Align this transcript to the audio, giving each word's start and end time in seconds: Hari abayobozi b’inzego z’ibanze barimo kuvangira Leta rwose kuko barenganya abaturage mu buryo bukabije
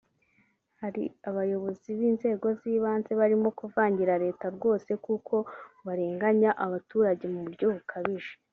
Hari 0.81 1.03
abayobozi 1.29 1.87
b’inzego 1.97 2.47
z’ibanze 2.59 3.11
barimo 3.21 3.49
kuvangira 3.59 4.13
Leta 4.23 4.45
rwose 4.55 4.91
kuko 5.05 5.35
barenganya 5.85 6.51
abaturage 6.65 7.25
mu 7.35 7.39
buryo 7.45 7.67
bukabije 7.75 8.31